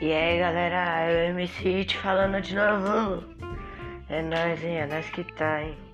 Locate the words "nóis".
4.22-4.64, 4.86-5.10